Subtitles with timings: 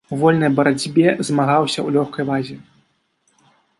[0.15, 2.57] У вольнай барацьбе змагаўся ў лёгкай вазе.